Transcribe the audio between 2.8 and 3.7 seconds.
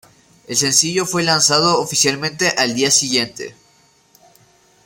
siguiente.